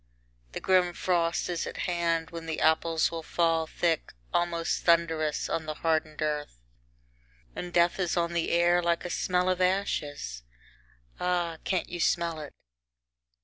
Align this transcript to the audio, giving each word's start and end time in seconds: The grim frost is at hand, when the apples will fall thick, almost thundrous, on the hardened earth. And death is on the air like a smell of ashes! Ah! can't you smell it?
The 0.53 0.59
grim 0.59 0.93
frost 0.93 1.47
is 1.47 1.67
at 1.67 1.77
hand, 1.85 2.31
when 2.31 2.47
the 2.47 2.59
apples 2.59 3.11
will 3.11 3.21
fall 3.21 3.67
thick, 3.67 4.13
almost 4.33 4.81
thundrous, 4.83 5.47
on 5.47 5.67
the 5.67 5.75
hardened 5.75 6.23
earth. 6.23 6.59
And 7.55 7.71
death 7.71 7.99
is 7.99 8.17
on 8.17 8.33
the 8.33 8.49
air 8.49 8.81
like 8.81 9.05
a 9.05 9.11
smell 9.11 9.47
of 9.47 9.61
ashes! 9.61 10.41
Ah! 11.19 11.59
can't 11.65 11.87
you 11.89 11.99
smell 11.99 12.39
it? 12.39 12.51